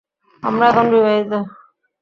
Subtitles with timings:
[0.43, 1.31] আমরা এখন বিবাহিত।